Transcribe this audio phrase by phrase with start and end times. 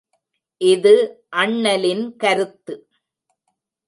[0.61, 0.93] இது
[1.33, 2.75] அண்ணலின் கருத்து.